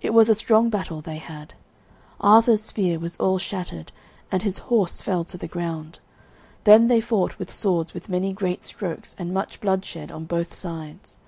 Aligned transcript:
It 0.00 0.14
was 0.14 0.30
a 0.30 0.34
strong 0.34 0.70
battle 0.70 1.02
they 1.02 1.18
had. 1.18 1.52
Arthur's 2.18 2.62
spear 2.62 2.98
was 2.98 3.18
all 3.18 3.36
shattered, 3.36 3.92
and 4.32 4.40
his 4.40 4.56
horse 4.72 5.02
fell 5.02 5.22
to 5.24 5.36
the 5.36 5.46
ground. 5.46 5.98
Then 6.64 6.88
they 6.88 7.02
fought 7.02 7.38
with 7.38 7.52
swords 7.52 7.92
with 7.92 8.08
many 8.08 8.32
great 8.32 8.64
strokes 8.64 9.14
and 9.18 9.34
much 9.34 9.60
blood 9.60 9.84
shed 9.84 10.10
on 10.10 10.24
both 10.24 10.54
sides. 10.54 11.18